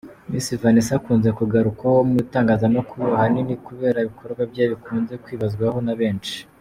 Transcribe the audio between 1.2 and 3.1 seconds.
kugarukwaho mu itangazamakuru